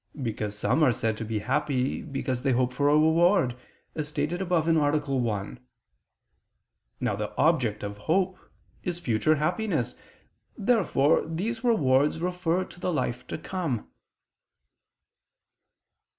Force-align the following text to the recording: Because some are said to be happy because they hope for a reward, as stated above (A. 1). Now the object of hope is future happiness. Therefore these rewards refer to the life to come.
Because 0.19 0.57
some 0.57 0.81
are 0.81 0.91
said 0.91 1.15
to 1.17 1.23
be 1.25 1.37
happy 1.37 2.01
because 2.01 2.41
they 2.41 2.53
hope 2.53 2.73
for 2.73 2.89
a 2.89 2.93
reward, 2.93 3.55
as 3.93 4.07
stated 4.07 4.41
above 4.41 4.67
(A. 4.67 4.73
1). 4.97 5.59
Now 6.99 7.15
the 7.15 7.37
object 7.37 7.83
of 7.83 7.97
hope 7.99 8.35
is 8.83 8.99
future 8.99 9.35
happiness. 9.35 9.93
Therefore 10.57 11.23
these 11.27 11.63
rewards 11.63 12.19
refer 12.19 12.63
to 12.63 12.79
the 12.79 12.91
life 12.91 13.27
to 13.27 13.37
come. 13.37 13.91